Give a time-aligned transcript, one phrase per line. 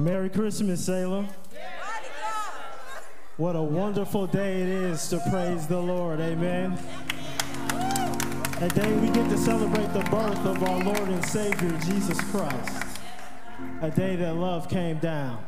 [0.00, 1.28] Merry Christmas, Salem.
[3.36, 6.20] What a wonderful day it is to praise the Lord.
[6.20, 6.78] Amen.
[8.60, 12.98] A day we get to celebrate the birth of our Lord and Savior, Jesus Christ.
[13.82, 15.44] A day that love came down.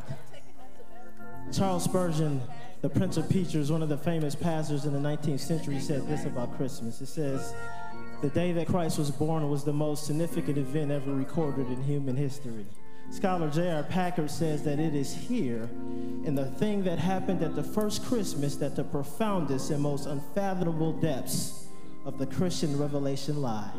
[1.51, 2.43] Charles Spurgeon,
[2.83, 6.27] the Prince of Preachers, one of the famous pastors in the 19th century, said this
[6.27, 7.01] about Christmas.
[7.01, 7.55] It says,
[8.21, 12.17] The day that Christ was born was the most significant event ever recorded in human
[12.17, 12.67] history.
[13.11, 13.83] Scholar J.I.
[13.83, 15.69] Packer says that it is here
[16.25, 20.93] in the thing that happened at the first Christmas that the profoundest and most unfathomable
[20.95, 21.67] depths
[22.05, 23.71] of the Christian revelation lie.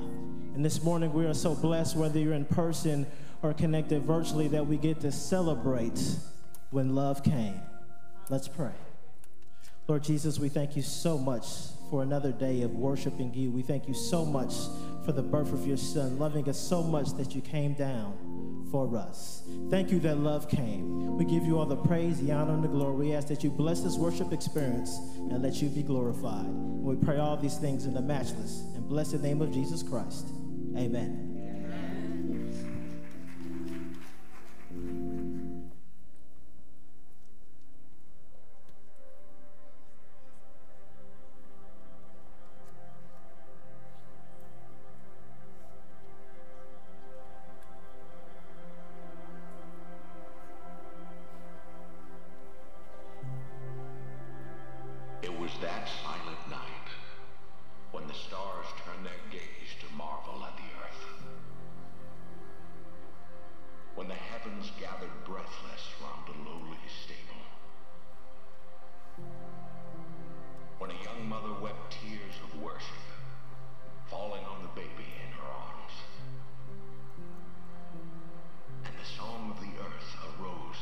[0.56, 3.08] And this morning we are so blessed, whether you're in person
[3.42, 6.00] or connected virtually, that we get to celebrate
[6.70, 7.60] when love came.
[8.30, 8.72] Let's pray.
[9.88, 11.46] Lord Jesus, we thank you so much
[11.90, 13.52] for another day of worshiping you.
[13.52, 14.54] We thank you so much
[15.06, 18.98] for the birth of your son, loving us so much that you came down for
[18.98, 19.44] us.
[19.70, 21.18] Thank you that love came.
[21.18, 23.08] We give you all the praise, the honor, and the glory.
[23.08, 26.46] We ask that you bless this worship experience and let you be glorified.
[26.46, 30.30] And we pray all these things in the matchless and blessed name of Jesus Christ.
[30.78, 31.33] Amen.
[58.44, 61.04] stars turned their gaze to marvel at the earth.
[63.96, 67.44] When the heavens gathered breathless round a lowly stable.
[70.80, 73.06] When a young mother wept tears of worship,
[74.10, 75.96] falling on the baby in her arms.
[78.84, 80.73] And the song of the earth arose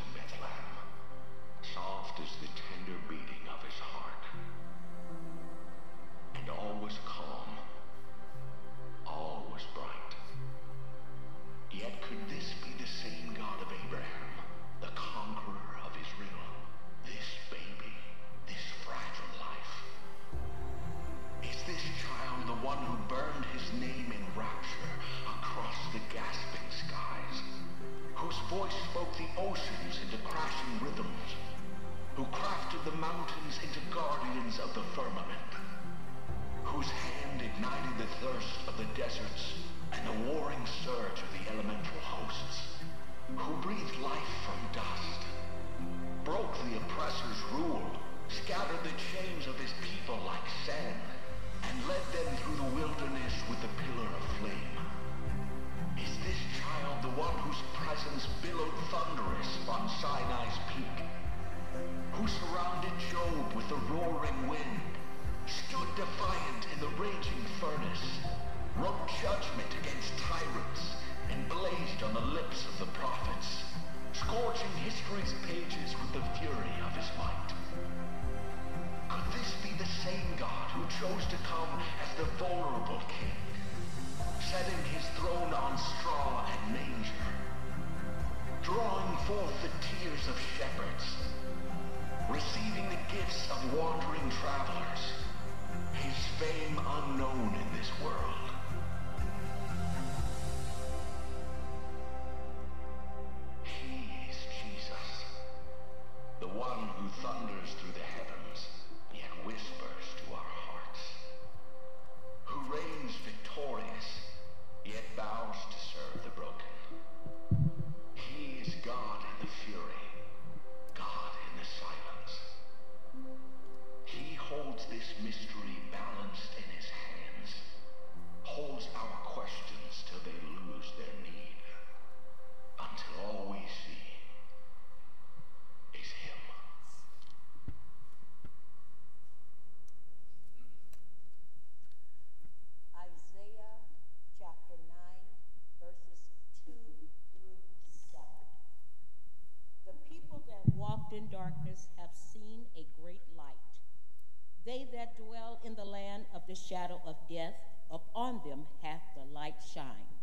[154.63, 157.55] They that dwell in the land of the shadow of death,
[157.89, 160.21] upon them hath the light shined.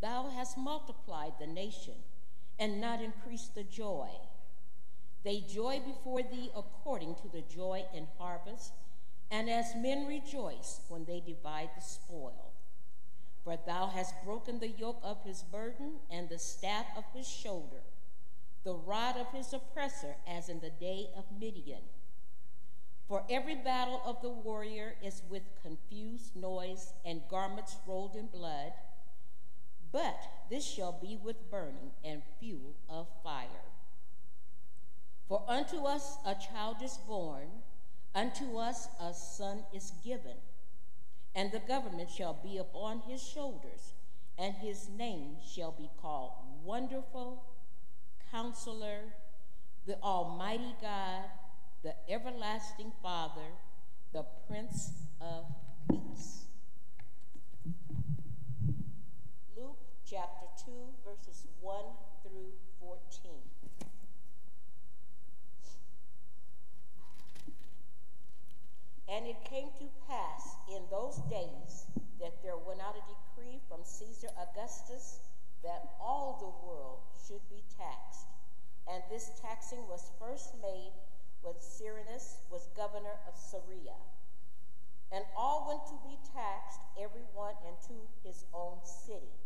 [0.00, 1.94] Thou hast multiplied the nation
[2.58, 4.08] and not increased the joy.
[5.24, 8.72] They joy before thee according to the joy in harvest,
[9.30, 12.52] and as men rejoice when they divide the spoil.
[13.42, 17.82] For thou hast broken the yoke of his burden and the staff of his shoulder,
[18.64, 21.82] the rod of his oppressor, as in the day of Midian.
[23.08, 28.72] For every battle of the warrior is with confused noise and garments rolled in blood,
[29.90, 33.66] but this shall be with burning and fuel of fire.
[35.28, 37.48] For unto us a child is born,
[38.14, 40.36] unto us a son is given,
[41.34, 43.92] and the government shall be upon his shoulders,
[44.38, 46.32] and his name shall be called
[46.64, 47.44] Wonderful
[48.32, 49.12] Counselor,
[49.86, 51.24] the Almighty God,
[51.82, 53.52] the Everlasting Father,
[54.14, 55.44] the Prince of
[55.90, 56.46] Peace.
[59.54, 59.76] Luke
[60.08, 60.72] chapter 2,
[61.04, 61.84] verses 1
[62.22, 63.32] through 14.
[69.10, 71.84] And it came to pass in those days
[72.18, 73.04] that there went out a
[73.36, 75.18] decree from Caesar Augustus
[75.62, 78.26] that all the world should be taxed.
[78.90, 80.92] And this taxing was first made
[81.42, 83.94] when Cyrenius was governor of Syria.
[85.12, 89.36] And all went to be taxed, every one into his own city.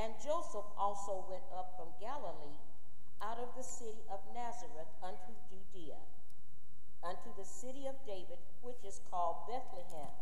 [0.00, 2.58] And Joseph also went up from Galilee
[3.20, 6.00] out of the city of Nazareth unto Judea,
[7.04, 10.16] unto the city of David, which is called Bethlehem,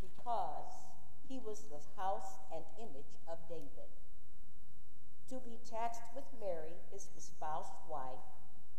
[0.00, 0.85] because
[1.28, 3.90] he was the house and image of David
[5.28, 8.22] to be taxed with Mary, his espoused wife,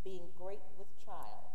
[0.04, 1.52] being great with child.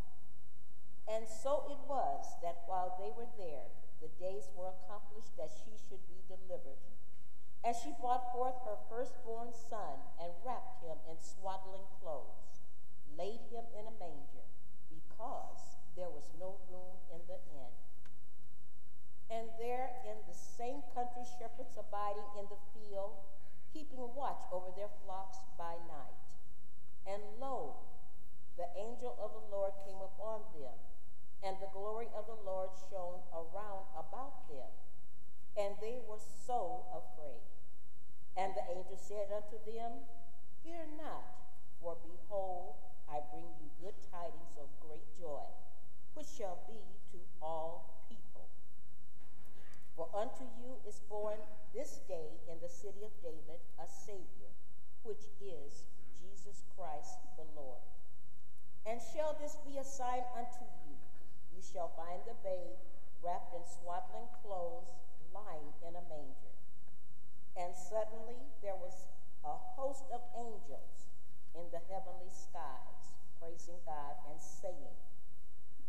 [1.09, 3.73] And so it was that while they were there,
[4.05, 6.81] the days were accomplished that she should be delivered.
[7.65, 12.69] And she brought forth her firstborn son and wrapped him in swaddling clothes,
[13.17, 14.45] laid him in a manger,
[14.93, 17.73] because there was no room in the inn.
[19.33, 23.17] And there in the same country shepherds abiding in the field
[23.73, 26.29] keeping watch over their flocks by night.
[27.09, 27.81] And lo,
[28.61, 30.77] the angel of the Lord came upon them,
[31.41, 34.69] and the glory of the Lord shone around about them,
[35.57, 37.41] and they were so afraid.
[38.37, 40.05] And the angel said unto them,
[40.63, 41.25] Fear not,
[41.81, 42.77] for behold,
[43.09, 45.49] I bring you good tidings of great joy,
[46.15, 46.81] which shall be
[47.13, 48.02] to all.
[49.97, 51.39] For unto you is born
[51.75, 54.53] this day in the city of David a Savior,
[55.05, 55.85] which is
[56.17, 57.85] Jesus Christ the Lord.
[58.87, 60.97] And shall this be a sign unto you?
[61.55, 62.81] You shall find the babe
[63.23, 64.91] wrapped in swaddling clothes,
[65.31, 66.57] lying in a manger.
[67.55, 69.07] And suddenly there was
[69.45, 71.13] a host of angels
[71.55, 74.97] in the heavenly skies, praising God and saying,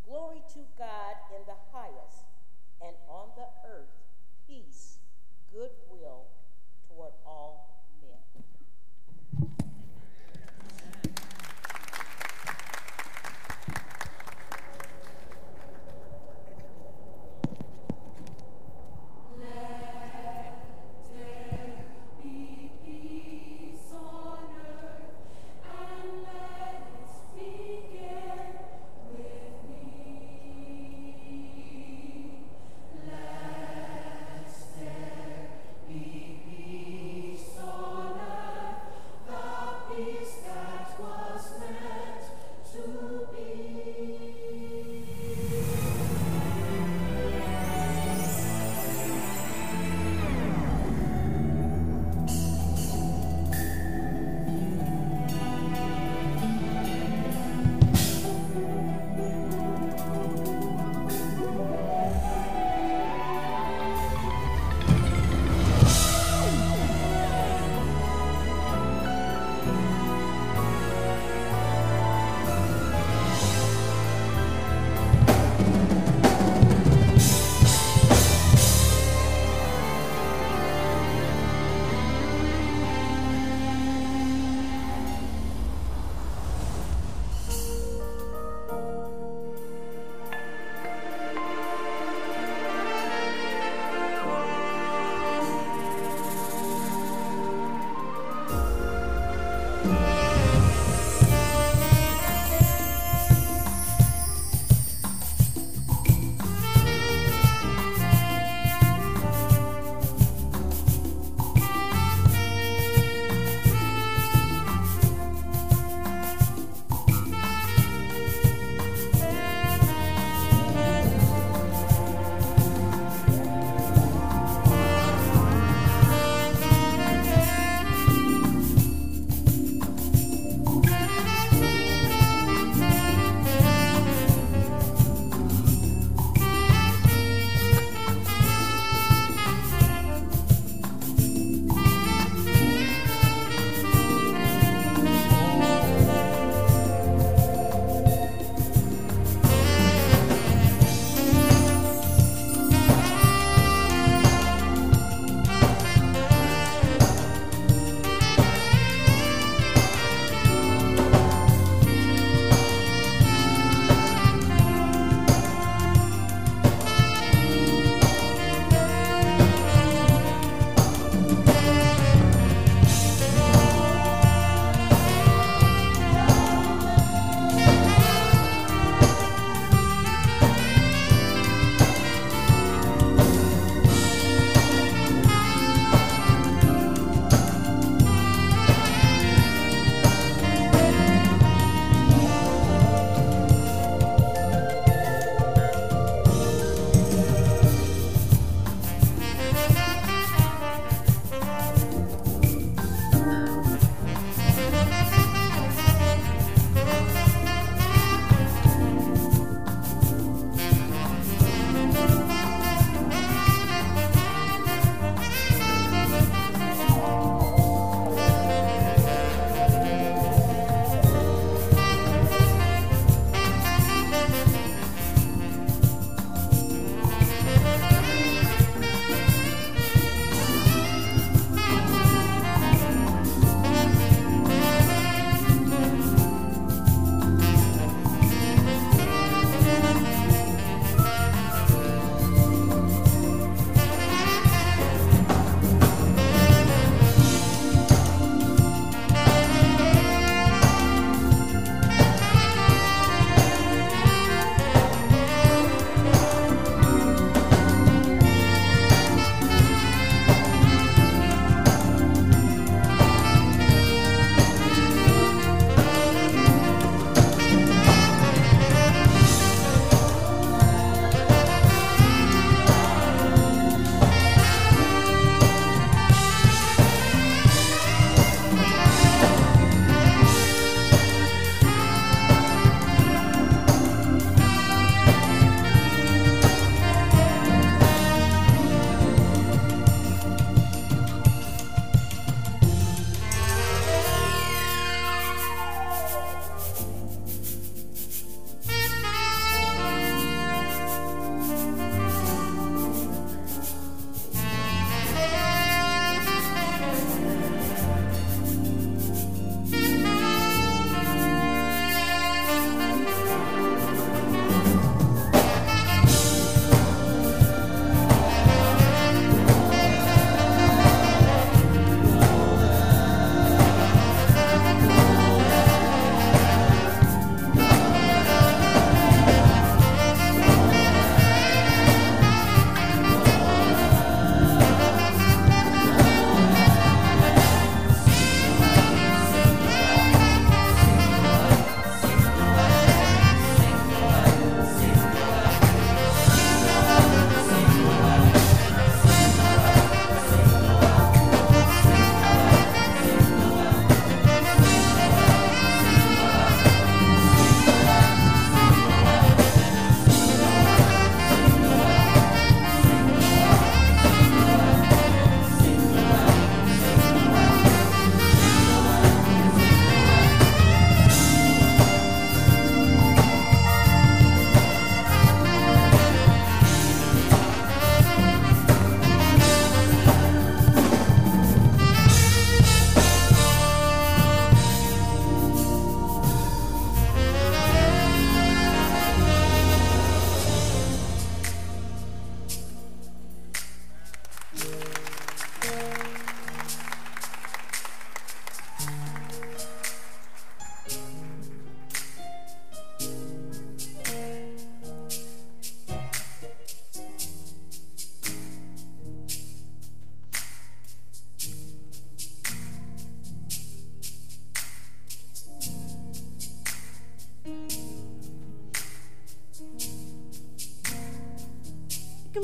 [0.06, 2.28] Glory to God in the highest,
[2.86, 3.94] and on the earth
[4.48, 4.98] peace
[5.52, 6.26] goodwill
[6.88, 8.44] toward all men.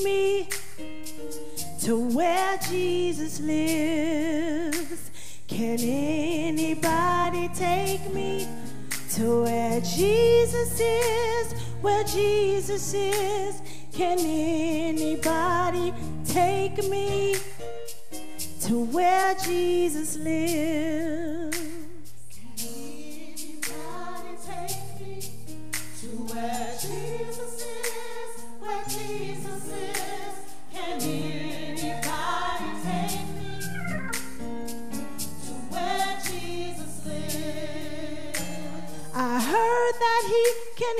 [0.03, 0.47] me
[1.81, 5.11] to where Jesus lives.
[5.47, 8.47] Can anybody take me
[9.11, 11.53] to where Jesus is?
[11.81, 13.61] Where Jesus is?
[13.93, 15.93] Can anybody
[16.25, 17.35] take me
[18.61, 21.28] to where Jesus lives?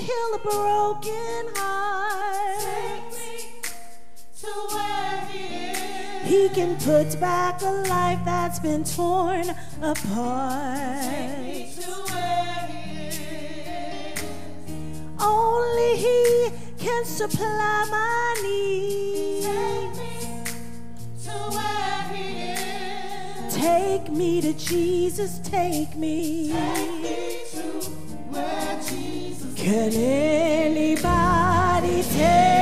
[0.02, 3.14] heal a broken heart.
[5.32, 9.50] He, he can put back a life that's been torn
[9.82, 11.04] apart.
[11.04, 13.08] Take me to where He
[14.14, 14.24] is.
[15.20, 19.46] Only He can supply my needs.
[19.46, 20.44] Take me
[21.24, 23.56] to, where He is.
[23.56, 26.52] take me to Jesus, take me.
[26.52, 26.99] Take
[29.60, 31.04] can anybody
[32.16, 32.59] tell?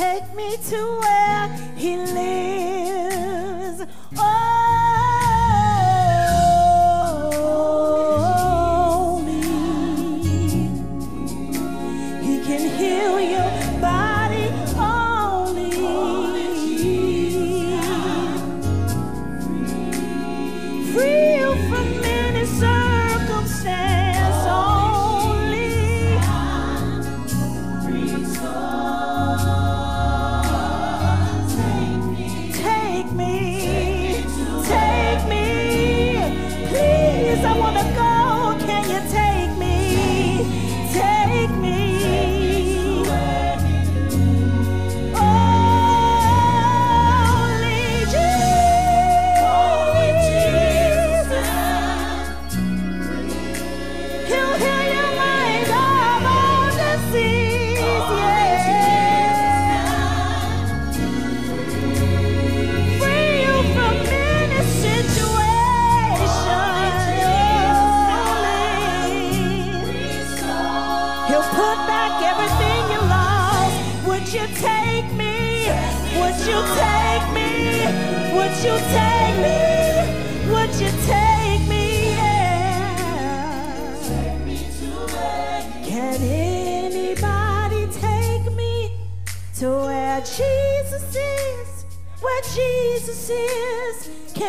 [0.00, 2.79] Take me to where He lives.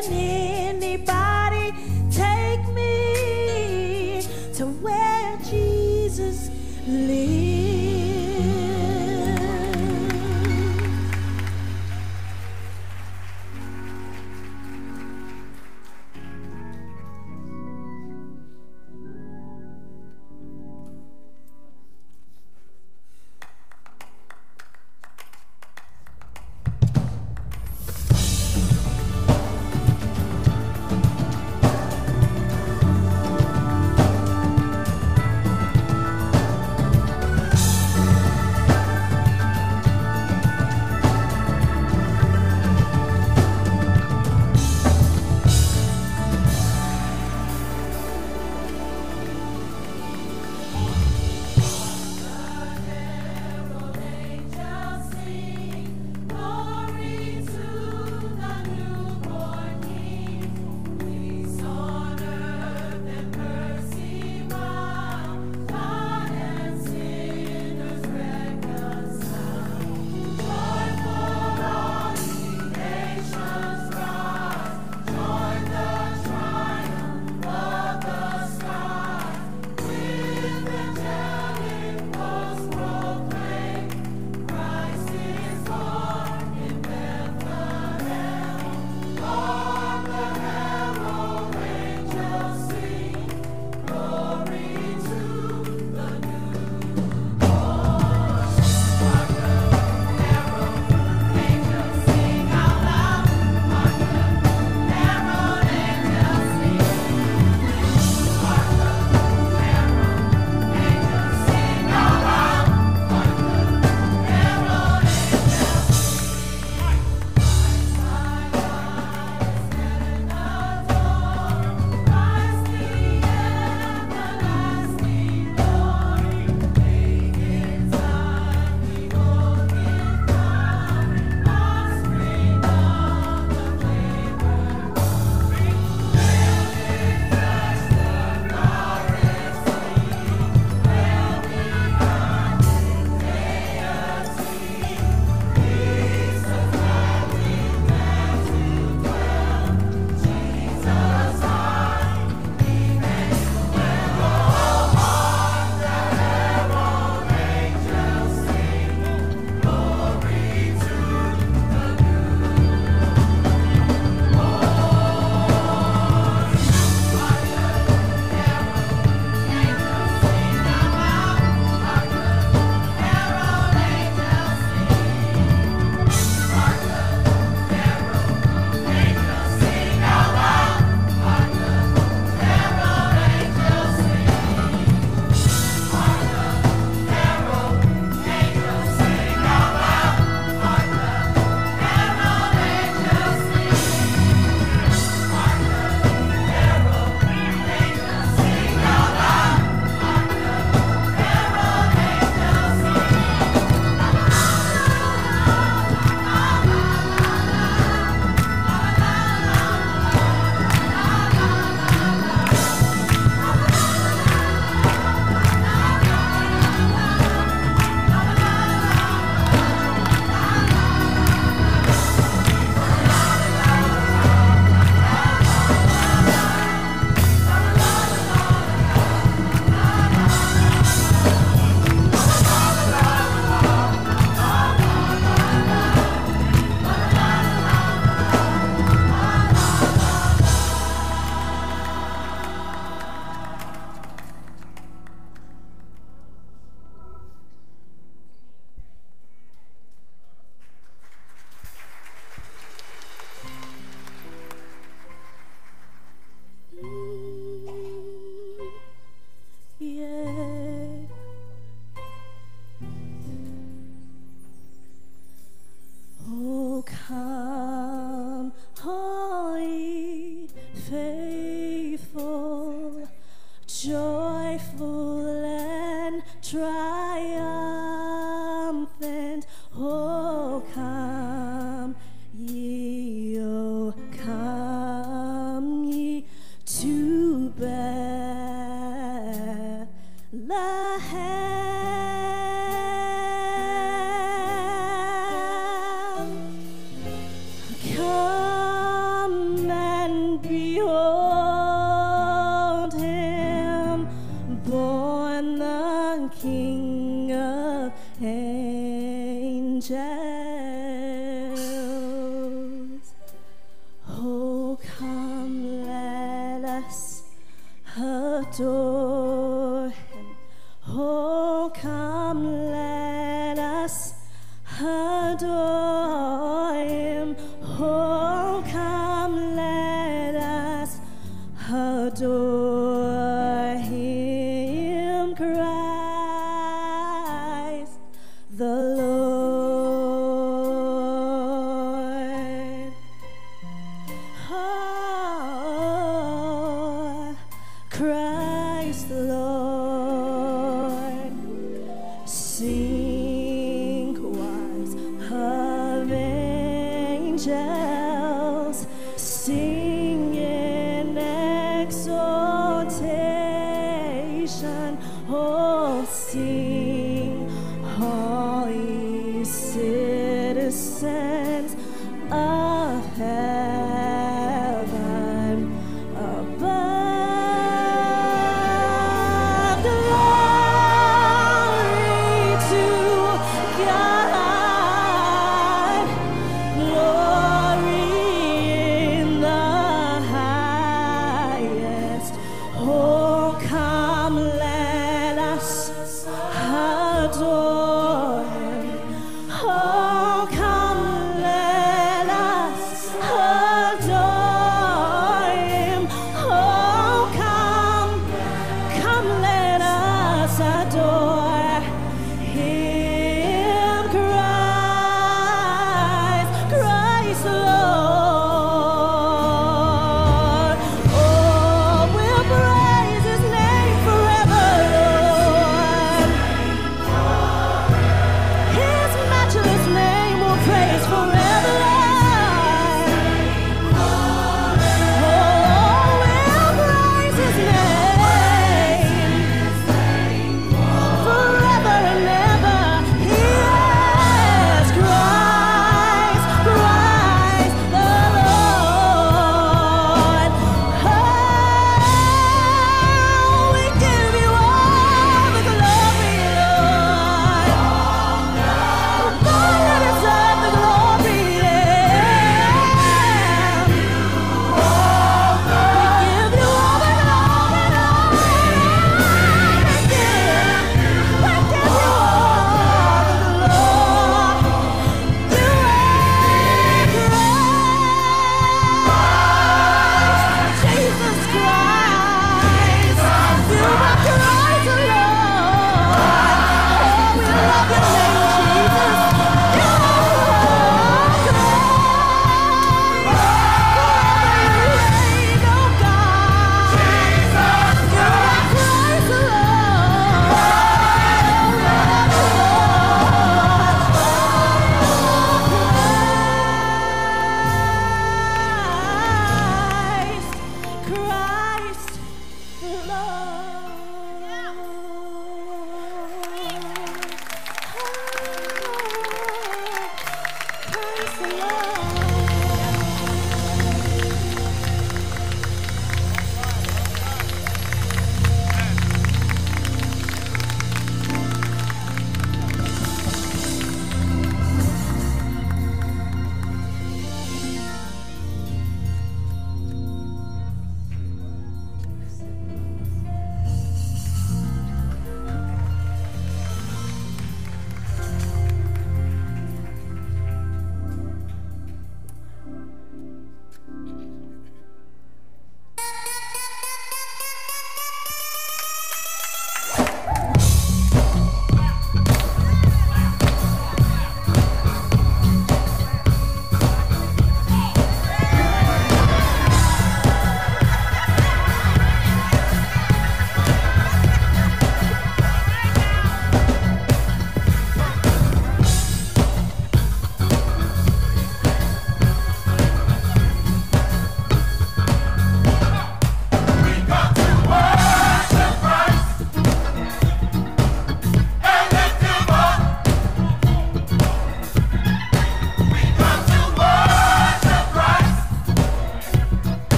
[0.00, 0.47] Jenny.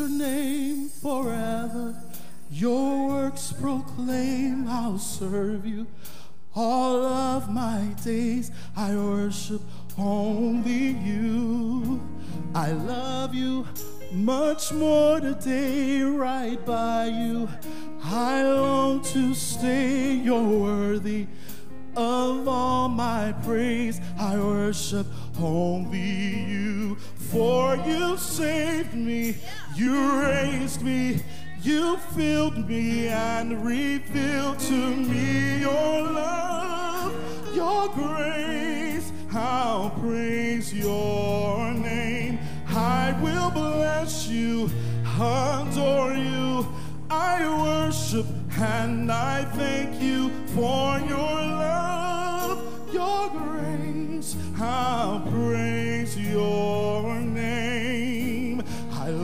[0.00, 1.94] Your name forever.
[2.50, 5.86] Your works proclaim I'll serve you.
[6.54, 9.60] All of my days I worship
[9.98, 12.00] only you.
[12.54, 13.66] I love you
[14.10, 17.48] much more today, right by you.
[18.02, 21.26] I long to stay, you're worthy
[21.96, 24.00] of all my praise.
[24.18, 25.06] I worship
[25.38, 29.36] only you, for you saved me,
[29.74, 31.20] you raised me.
[31.62, 37.12] You filled me and revealed to me your love,
[37.54, 39.12] your grace.
[39.32, 42.38] I'll praise your name.
[42.66, 44.70] I will bless you,
[45.20, 46.66] adore you.
[47.10, 48.26] I worship
[48.58, 54.34] and I thank you for your love, your grace.
[54.58, 57.39] I'll praise your name.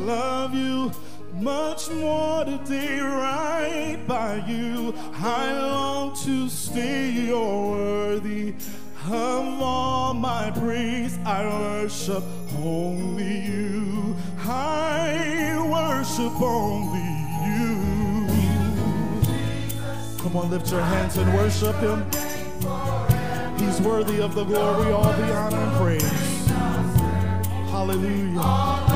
[0.07, 0.93] Love you
[1.35, 4.95] much more today, right by you.
[5.15, 8.55] I long to stay, you're worthy
[9.11, 11.19] of all my praise.
[11.27, 12.23] I worship
[12.63, 14.15] only you.
[14.45, 17.01] I worship only
[17.49, 18.29] you.
[20.19, 22.07] Come on, lift your hands and worship him.
[23.59, 26.47] He's worthy of the glory, all the honor and praise.
[27.73, 28.87] Hallelujah.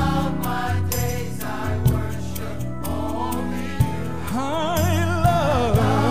[4.53, 6.10] I love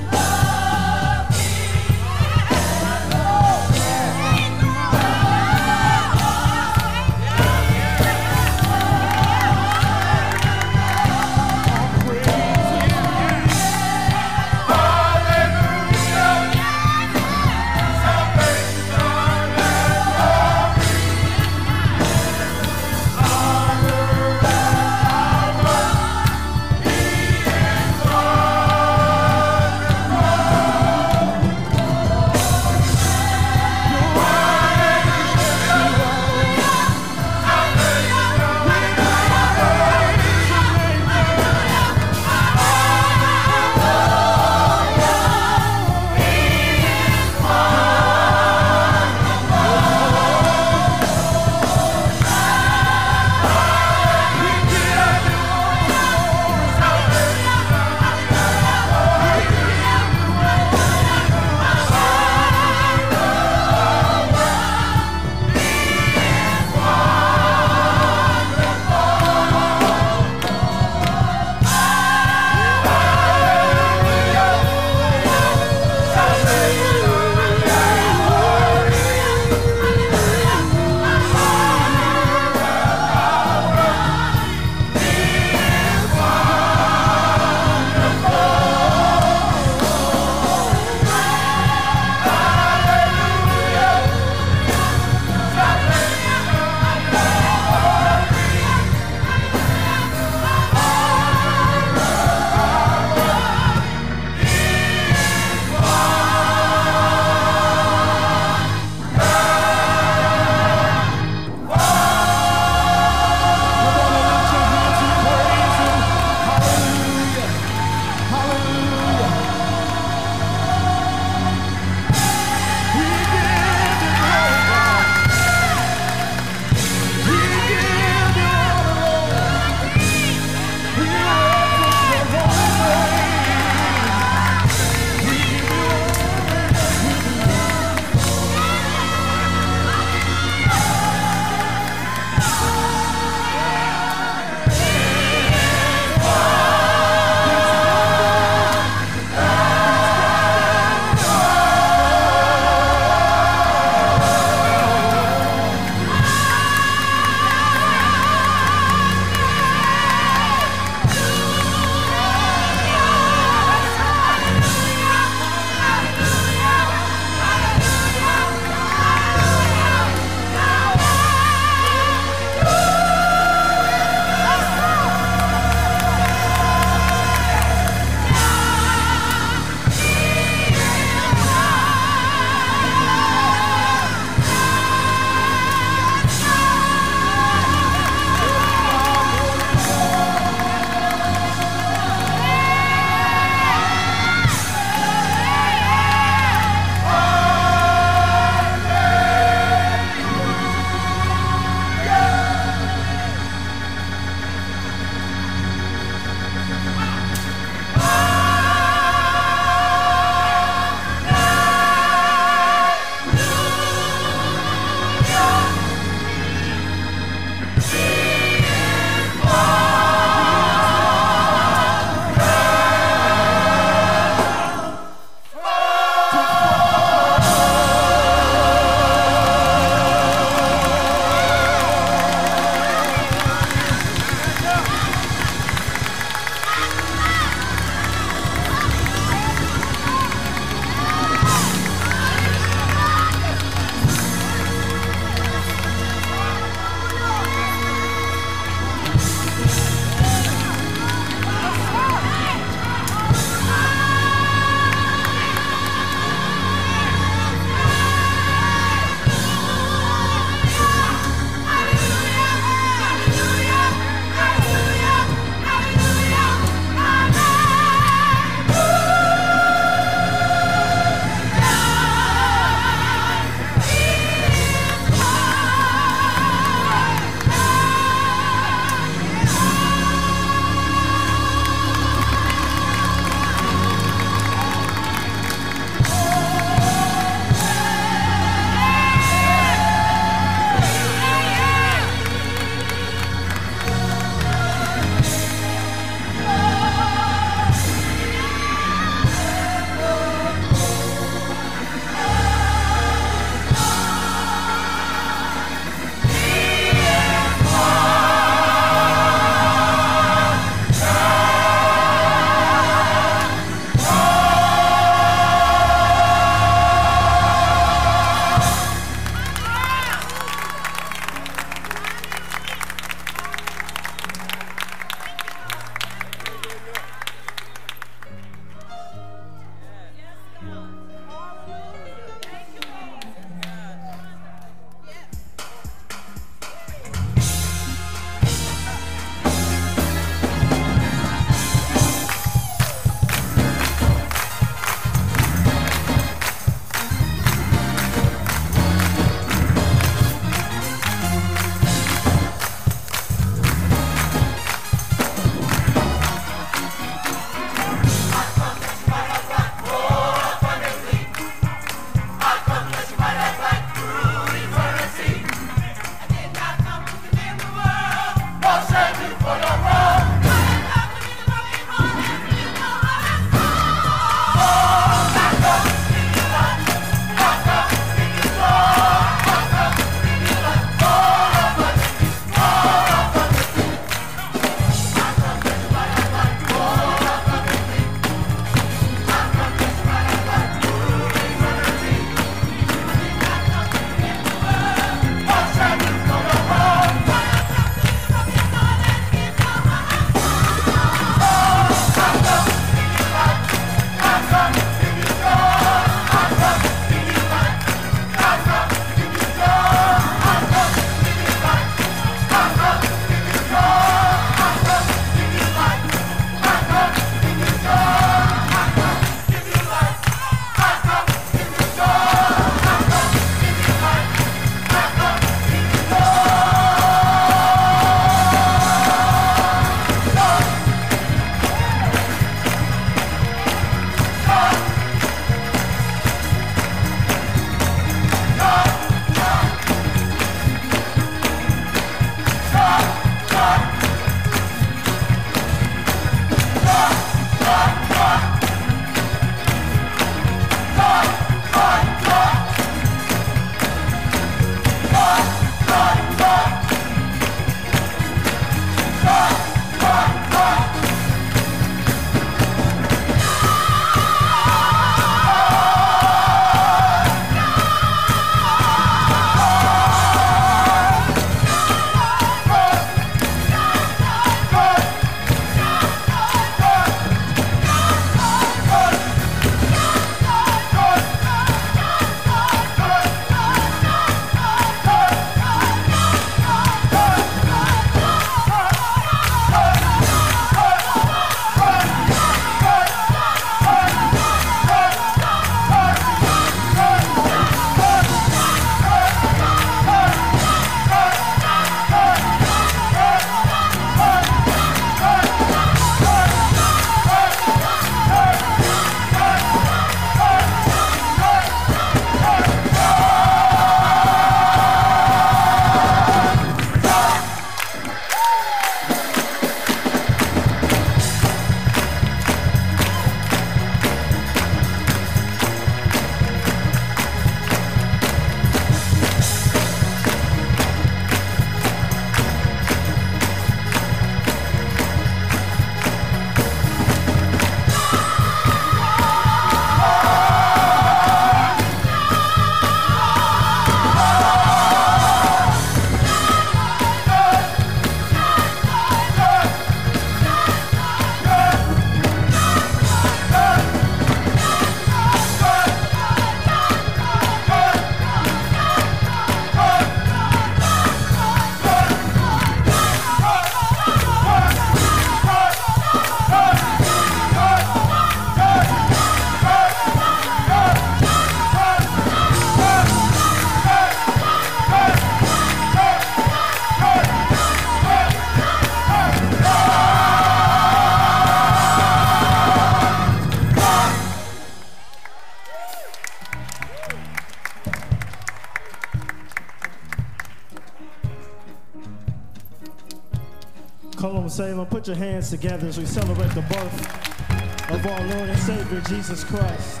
[595.04, 599.44] put your hands together as we celebrate the birth of our Lord and Savior, Jesus
[599.44, 600.00] Christ.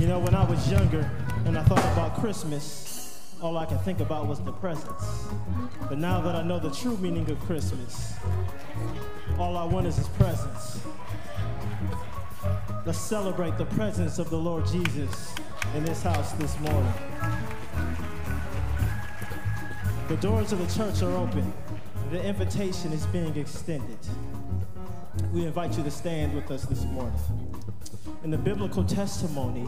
[0.00, 1.08] You know, when I was younger
[1.44, 5.04] and I thought about Christmas, all I could think about was the presents.
[5.88, 8.14] But now that I know the true meaning of Christmas,
[9.38, 10.80] all I want is his presence.
[12.84, 15.36] Let's celebrate the presence of the Lord Jesus
[15.76, 16.94] in this house this morning.
[20.08, 21.52] The doors of the church are open.
[22.12, 23.96] The invitation is being extended.
[25.32, 27.18] We invite you to stand with us this morning.
[28.22, 29.66] In the biblical testimony,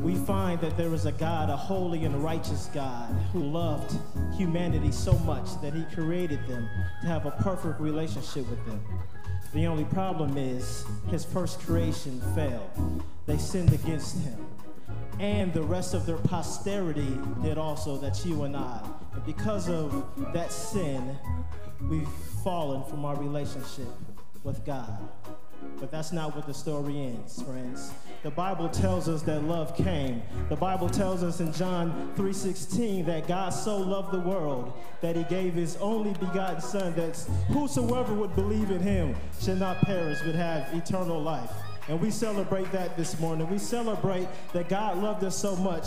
[0.00, 3.94] we find that there is a God, a holy and righteous God, who loved
[4.34, 6.66] humanity so much that he created them
[7.02, 8.82] to have a perfect relationship with them.
[9.52, 13.02] The only problem is his first creation failed.
[13.26, 14.46] They sinned against him.
[15.20, 18.80] And the rest of their posterity did also, that you and I.
[19.12, 21.18] And because of that sin,
[21.88, 22.08] we've
[22.42, 23.88] fallen from our relationship
[24.44, 25.08] with God.
[25.78, 27.92] But that's not what the story ends, friends.
[28.22, 30.22] The Bible tells us that love came.
[30.48, 35.24] The Bible tells us in John 3:16 that God so loved the world that he
[35.24, 37.16] gave his only begotten son that
[37.48, 41.50] whosoever would believe in him should not perish but have eternal life.
[41.88, 43.48] And we celebrate that this morning.
[43.50, 45.86] We celebrate that God loved us so much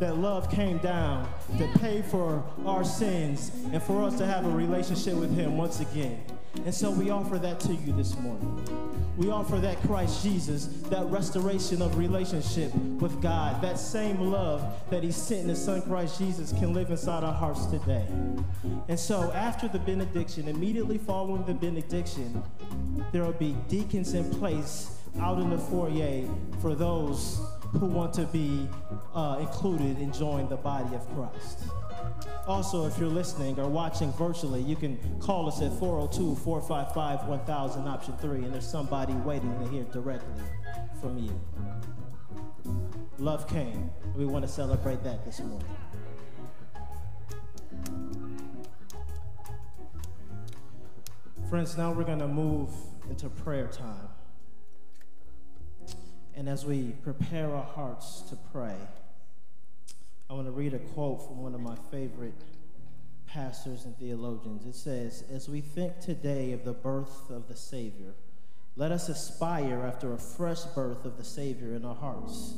[0.00, 1.28] that love came down
[1.58, 5.80] to pay for our sins and for us to have a relationship with him once
[5.80, 6.22] again.
[6.64, 8.94] And so we offer that to you this morning.
[9.16, 15.02] We offer that Christ Jesus, that restoration of relationship with God, that same love that
[15.02, 18.06] He sent in His Son Christ Jesus can live inside our hearts today.
[18.88, 22.42] And so after the benediction, immediately following the benediction,
[23.12, 26.28] there will be deacons in place out in the foyer
[26.60, 27.40] for those
[27.78, 28.68] who want to be
[29.14, 31.60] uh, included and join the body of Christ.
[32.46, 37.88] Also, if you're listening or watching virtually, you can call us at 402 455 1000,
[37.88, 40.42] option three, and there's somebody waiting to hear directly
[41.00, 41.40] from you.
[43.18, 43.90] Love came.
[44.14, 45.66] We want to celebrate that this morning.
[51.48, 52.70] Friends, now we're going to move
[53.08, 54.08] into prayer time.
[56.36, 58.76] And as we prepare our hearts to pray,
[60.28, 62.34] I want to read a quote from one of my favorite
[63.26, 64.66] pastors and theologians.
[64.66, 68.14] It says, As we think today of the birth of the Savior,
[68.76, 72.54] let us aspire after a fresh birth of the Savior in our hearts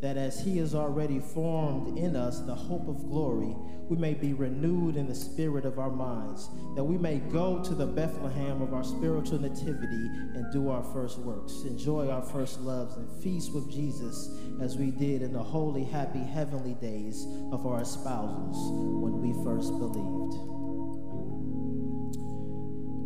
[0.00, 3.54] that as he has already formed in us the hope of glory,
[3.88, 7.74] we may be renewed in the spirit of our minds, that we may go to
[7.74, 12.96] the Bethlehem of our spiritual nativity and do our first works, enjoy our first loves,
[12.96, 17.80] and feast with Jesus as we did in the holy, happy, heavenly days of our
[17.80, 18.56] espousals
[19.02, 20.34] when we first believed.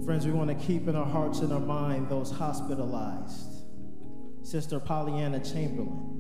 [0.05, 3.55] Friends, we want to keep in our hearts and our mind those hospitalized.
[4.43, 6.14] Sister Pollyanna Chamberlain,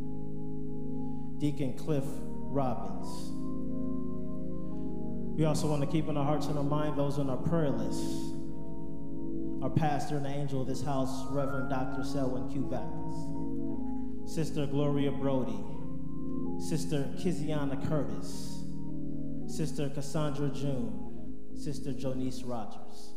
[1.38, 3.32] Deacon Cliff Robbins.
[5.36, 7.70] We also want to keep in our hearts and our mind those on our prayer
[7.70, 8.34] list.
[9.62, 12.04] Our pastor and angel of this house, Reverend Dr.
[12.04, 12.62] Selwyn Q.
[12.70, 14.28] Bachus.
[14.32, 15.58] Sister Gloria Brody.
[16.68, 18.62] Sister Kiziana Curtis.
[19.48, 21.50] Sister Cassandra June.
[21.56, 23.14] Sister Jonice Rogers.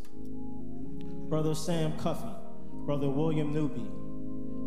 [1.30, 2.34] Brother Sam Cuffey.
[2.86, 3.86] Brother William Newby.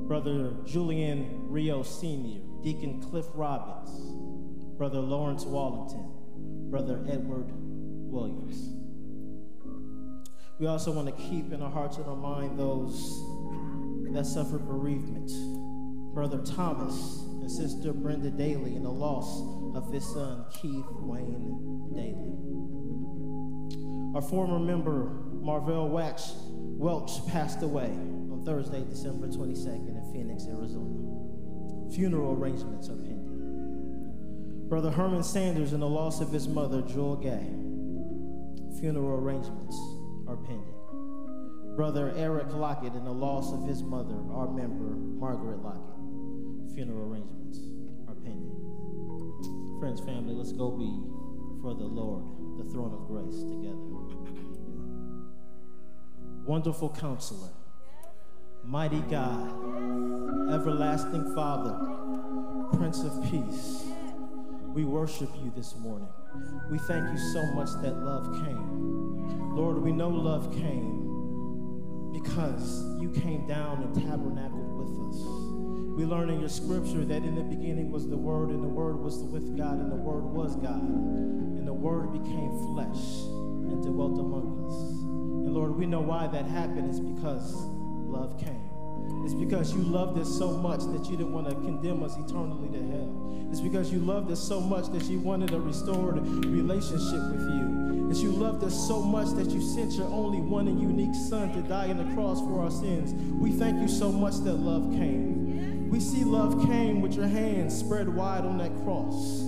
[0.07, 2.43] Brother Julian Rio Sr.
[2.63, 3.91] Deacon Cliff Robbins,
[4.77, 6.11] Brother Lawrence Wallington,
[6.71, 8.77] Brother Edward Williams.
[10.59, 13.23] We also want to keep in our hearts and our mind those
[14.13, 15.31] that suffer bereavement.
[16.15, 19.41] Brother Thomas and Sister Brenda Daly in the loss
[19.77, 22.37] of his son Keith Wayne Daly.
[24.15, 31.20] Our former member Marvell Welch, Welch passed away on Thursday, December 22nd in Phoenix, Arizona.
[31.95, 34.67] Funeral arrangements are pending.
[34.69, 37.47] Brother Herman Sanders and the loss of his mother, Jewel Gay.
[38.79, 39.77] Funeral arrangements
[40.29, 40.75] are pending.
[41.75, 46.75] Brother Eric Lockett and the loss of his mother, our member, Margaret Lockett.
[46.75, 47.59] Funeral arrangements
[48.07, 48.55] are pending.
[49.81, 51.01] Friends, family, let's go be
[51.61, 52.25] for the Lord,
[52.59, 53.77] the throne of grace together.
[56.47, 57.51] Wonderful counselor,
[58.71, 59.49] mighty God,
[60.55, 61.77] everlasting Father,
[62.79, 63.89] Prince of Peace,
[64.69, 66.07] we worship you this morning.
[66.71, 69.57] We thank you so much that love came.
[69.57, 75.21] Lord, we know love came because you came down and tabernacled with us.
[75.99, 79.01] We learn in your scripture that in the beginning was the Word, and the Word
[79.01, 83.27] was with God, and the Word was God, and the Word became flesh
[83.67, 85.03] and dwelt among us.
[85.45, 87.80] And Lord, we know why that happened is because
[88.11, 88.71] love came.
[89.25, 92.69] It's because you loved us so much that you didn't want to condemn us eternally
[92.69, 93.49] to hell.
[93.51, 98.09] It's because you loved us so much that you wanted a restored relationship with you.
[98.11, 101.53] It's you loved us so much that you sent your only one and unique Son
[101.53, 103.13] to die on the cross for our sins.
[103.41, 105.89] We thank you so much that love came.
[105.91, 109.43] We see love came with your hands spread wide on that cross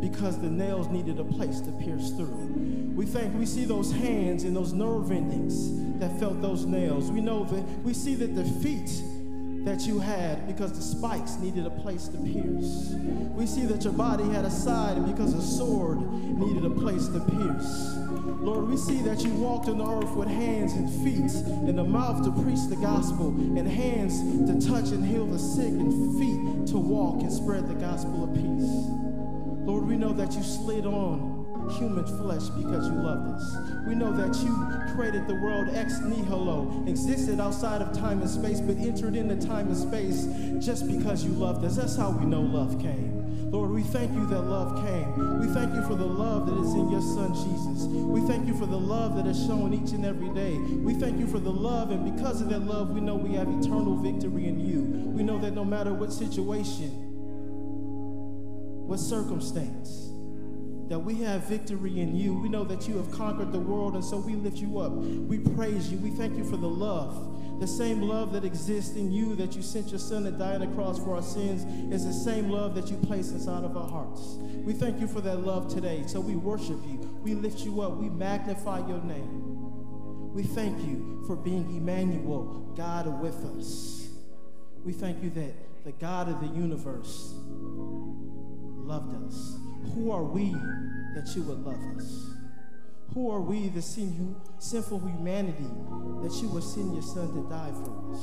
[0.00, 2.55] because the nails needed a place to pierce through.
[2.96, 7.10] We think we see those hands and those nerve endings that felt those nails.
[7.10, 8.90] We know that we see that the feet
[9.66, 12.94] that you had because the spikes needed a place to pierce.
[13.34, 17.20] We see that your body had a side because a sword needed a place to
[17.20, 17.96] pierce.
[18.40, 21.34] Lord, we see that you walked on the earth with hands and feet
[21.68, 25.68] and a mouth to preach the gospel and hands to touch and heal the sick
[25.68, 28.72] and feet to walk and spread the gospel of peace.
[29.66, 31.35] Lord, we know that you slid on
[31.72, 33.56] human flesh because you loved us.
[33.86, 38.60] We know that you created the world ex nihilo, existed outside of time and space,
[38.60, 40.26] but entered into time and space
[40.64, 41.76] just because you loved us.
[41.76, 43.16] That's how we know love came.
[43.50, 45.40] Lord, we thank you that love came.
[45.40, 47.84] We thank you for the love that is in your son Jesus.
[47.86, 50.58] We thank you for the love that is shown each and every day.
[50.58, 53.48] We thank you for the love, and because of that love, we know we have
[53.48, 54.82] eternal victory in you.
[54.82, 56.90] We know that no matter what situation,
[58.86, 60.05] what circumstance,
[60.88, 62.34] that we have victory in you.
[62.34, 64.92] We know that you have conquered the world, and so we lift you up.
[64.92, 65.98] We praise you.
[65.98, 67.60] We thank you for the love.
[67.60, 70.60] The same love that exists in you that you sent your son to die on
[70.60, 73.88] the cross for our sins is the same love that you place inside of our
[73.88, 74.36] hearts.
[74.64, 76.04] We thank you for that love today.
[76.06, 77.18] So we worship you.
[77.22, 77.96] We lift you up.
[77.96, 80.34] We magnify your name.
[80.34, 84.06] We thank you for being Emmanuel, God with us.
[84.84, 87.32] We thank you that the God of the universe
[88.84, 89.56] loved us.
[89.94, 90.52] Who are we
[91.14, 92.30] that you would love us?
[93.14, 95.70] Who are we, the sinful humanity,
[96.22, 98.20] that you would send your son to die for us?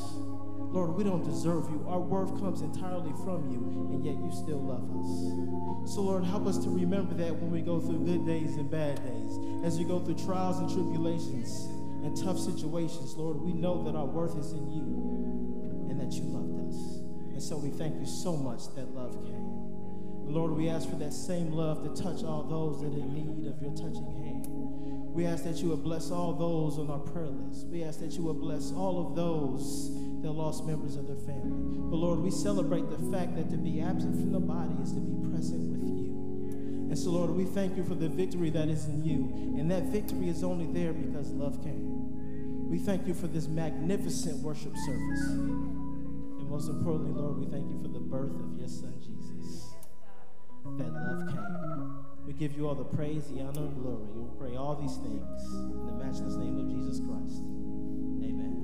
[0.74, 1.86] Lord, we don't deserve you.
[1.88, 5.93] Our worth comes entirely from you, and yet you still love us.
[5.93, 8.97] So, Lord, help us to remember that when we go through good days and bad
[9.03, 11.66] days, as we go through trials and tribulations
[12.05, 16.24] and tough situations, Lord, we know that our worth is in you and that you
[16.26, 16.76] loved us.
[17.34, 19.52] And so we thank you so much that love came.
[20.26, 23.47] Lord, we ask for that same love to touch all those that are in need
[23.47, 24.47] of your touching hand.
[25.13, 27.67] We ask that you would bless all those on our prayer list.
[27.67, 29.93] We ask that you would bless all of those
[30.24, 31.78] that lost members of their family.
[31.89, 34.99] But Lord, we celebrate the fact that to be absent from the body is to
[34.99, 35.93] be present with you.
[36.89, 39.57] And so, Lord, we thank you for the victory that is in you.
[39.59, 42.69] And that victory is only there because love came.
[42.69, 45.28] We thank you for this magnificent worship service.
[45.30, 48.92] And most importantly, Lord, we thank you for the birth of your son,
[50.66, 52.05] that love came.
[52.26, 54.05] We give you all the praise, the honor, and glory.
[54.16, 57.43] We pray all these things in the matchless name of Jesus Christ.
[58.24, 58.64] Amen.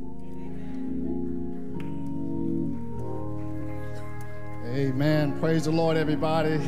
[4.66, 5.40] Amen.
[5.40, 6.60] Praise the Lord, everybody.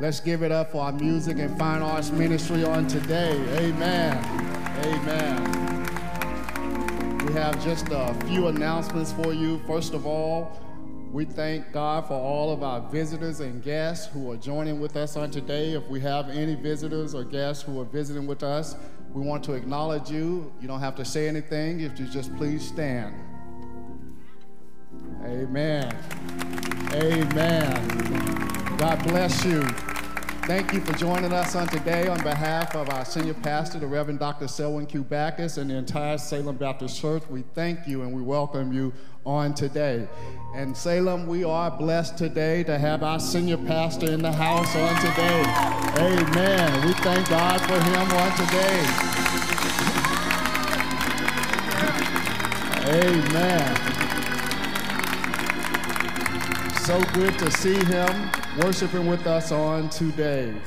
[0.00, 3.32] Let's give it up for our music and fine arts ministry on today.
[3.58, 4.16] Amen.
[4.84, 5.86] Amen.
[7.26, 9.60] We have just a few announcements for you.
[9.66, 10.52] First of all,
[11.12, 15.16] we thank God for all of our visitors and guests who are joining with us
[15.16, 15.72] on today.
[15.72, 18.76] If we have any visitors or guests who are visiting with us,
[19.14, 20.52] we want to acknowledge you.
[20.60, 23.14] You don't have to say anything if you just please stand.
[25.24, 25.96] Amen.
[26.92, 28.76] Amen.
[28.76, 29.66] God bless you.
[30.48, 34.18] Thank you for joining us on today on behalf of our senior pastor, the Reverend
[34.18, 34.48] Dr.
[34.48, 35.04] Selwyn Q.
[35.04, 37.22] Bachus, and the entire Salem Baptist Church.
[37.28, 38.94] We thank you and we welcome you
[39.26, 40.08] on today.
[40.54, 44.96] And Salem, we are blessed today to have our senior pastor in the house on
[45.02, 45.42] today.
[45.98, 46.86] Amen.
[46.86, 48.86] We thank God for him on today.
[53.04, 53.97] Amen.
[56.88, 58.30] So good to see him
[58.62, 60.58] worshiping with us on today.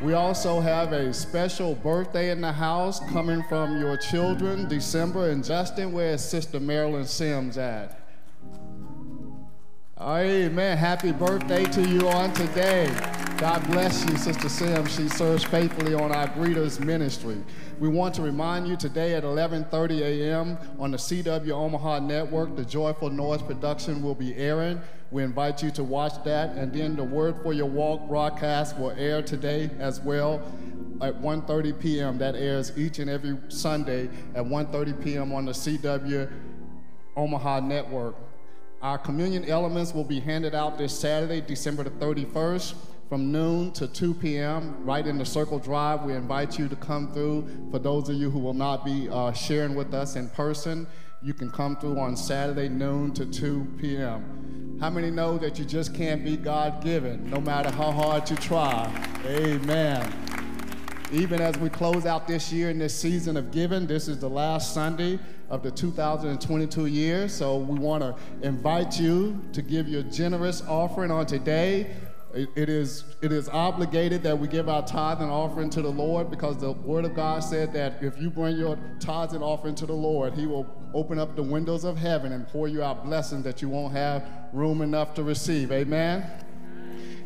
[0.00, 5.44] We also have a special birthday in the house coming from your children, December and
[5.44, 5.92] Justin.
[5.92, 8.03] Where is Sister Marilyn Sims at?
[9.96, 10.76] Amen.
[10.76, 12.92] Happy birthday to you on today.
[13.38, 14.86] God bless you, Sister Sim.
[14.86, 17.36] She serves faithfully on our greeters ministry.
[17.78, 20.58] We want to remind you today at 11:30 a.m.
[20.80, 24.80] on the CW Omaha network, the Joyful Noise production will be airing.
[25.12, 28.90] We invite you to watch that, and then the Word for Your Walk broadcast will
[28.98, 30.42] air today as well
[31.00, 32.18] at 1:30 p.m.
[32.18, 35.32] That airs each and every Sunday at 1:30 p.m.
[35.32, 36.28] on the CW
[37.16, 38.16] Omaha network.
[38.84, 42.74] Our communion elements will be handed out this Saturday, December the 31st.
[43.08, 44.76] from noon to 2 p.m.
[44.84, 46.02] right in the Circle Drive.
[46.02, 47.48] We invite you to come through.
[47.70, 50.86] For those of you who will not be uh, sharing with us in person,
[51.22, 54.76] you can come through on Saturday noon to 2 p.m.
[54.78, 58.36] How many know that you just can't be God given no matter how hard you
[58.36, 58.92] try?
[59.24, 60.43] Amen.
[61.12, 64.28] Even as we close out this year in this season of giving, this is the
[64.28, 65.18] last Sunday
[65.50, 67.28] of the 2022 year.
[67.28, 71.94] So we want to invite you to give your generous offering on today.
[72.32, 76.32] It, is it is obligated that we give our tithe and offering to the Lord
[76.32, 79.86] because the Word of God said that if you bring your tithes and offering to
[79.86, 83.44] the Lord, He will open up the windows of heaven and pour you out blessings
[83.44, 85.70] that you won't have room enough to receive.
[85.70, 86.28] Amen.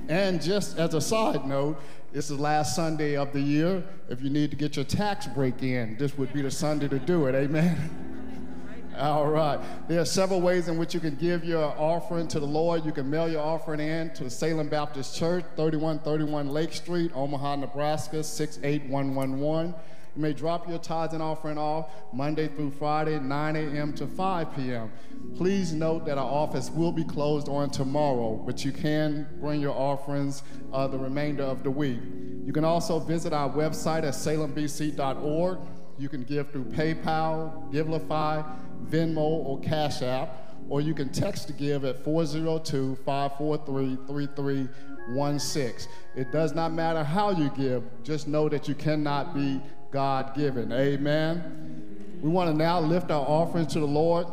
[0.09, 1.81] And just as a side note,
[2.13, 3.83] it's the last Sunday of the year.
[4.09, 6.99] If you need to get your tax break in, this would be the Sunday to
[6.99, 7.35] do it.
[7.35, 7.91] Amen.
[8.99, 9.61] All right.
[9.87, 12.85] There are several ways in which you can give your offering to the Lord.
[12.85, 18.25] You can mail your offering in to Salem Baptist Church, 3131 Lake Street, Omaha, Nebraska,
[18.25, 19.75] 68111.
[20.17, 23.93] You may drop your tithes and offering off Monday through Friday, 9 a.m.
[23.95, 24.91] to 5 p.m.
[25.37, 29.75] Please note that our office will be closed on tomorrow, but you can bring your
[29.75, 32.01] offerings uh, the remainder of the week.
[32.45, 35.59] You can also visit our website at salembc.org.
[35.99, 38.45] You can give through PayPal, Givelify,
[38.87, 45.93] Venmo, or Cash App, or you can text to give at 402 543 3316.
[46.17, 49.61] It does not matter how you give, just know that you cannot be
[49.91, 50.73] God given.
[50.73, 52.19] Amen.
[52.21, 54.27] We want to now lift our offerings to the Lord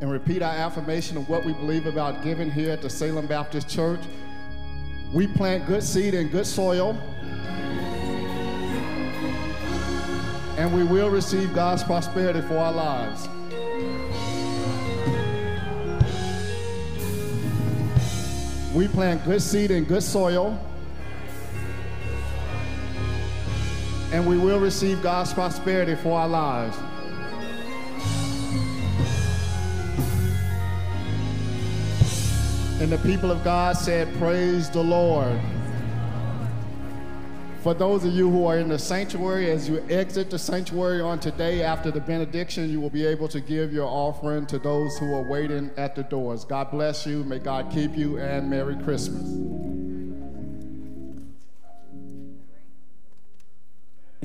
[0.00, 3.68] and repeat our affirmation of what we believe about giving here at the Salem Baptist
[3.68, 4.00] Church.
[5.14, 6.96] We plant good seed in good soil,
[10.56, 13.28] and we will receive God's prosperity for our lives.
[18.74, 20.58] We plant good seed in good soil
[24.12, 26.76] and we will receive God's prosperity for our lives.
[32.80, 35.38] And the people of God said, Praise the Lord.
[37.62, 41.20] For those of you who are in the sanctuary, as you exit the sanctuary on
[41.20, 45.14] today after the benediction, you will be able to give your offering to those who
[45.14, 46.46] are waiting at the doors.
[46.46, 47.22] God bless you.
[47.22, 49.24] May God keep you, and Merry Christmas.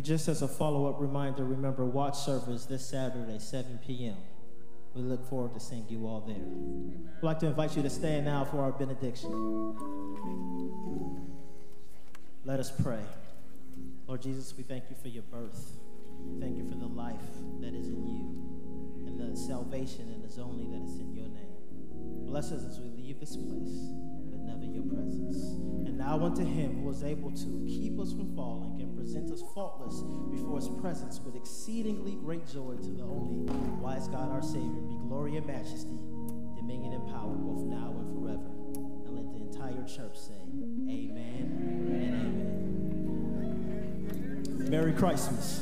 [0.02, 4.18] Just as a follow up reminder, remember watch service this Saturday, 7 p.m.
[4.94, 6.36] We look forward to seeing you all there.
[7.18, 9.32] I'd like to invite you to stand now for our benediction.
[12.44, 13.02] Let us pray.
[14.08, 15.72] Lord Jesus, we thank you for your birth.
[16.40, 17.16] Thank you for the life
[17.62, 21.56] that is in you and the salvation and is only that is in your name.
[22.26, 23.92] Bless us as we leave this place,
[24.30, 25.56] but never your presence.
[25.88, 30.02] And now unto him who is able to keep us from falling present us faultless
[30.32, 33.52] before his presence with exceedingly great joy to the only
[33.82, 36.00] wise God our Savior be glory and majesty,
[36.56, 38.50] dominion and power both now and forever.
[39.06, 40.42] And let the entire church say,
[40.90, 41.86] Amen and
[44.58, 44.70] Amen.
[44.70, 45.62] Merry Christmas.